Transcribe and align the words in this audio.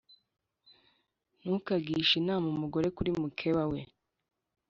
Ntukagishe 1.41 2.13
inama 2.21 2.45
umugore 2.53 2.87
kuri 2.97 3.09
mukeba 3.19 3.63
we, 3.71 3.79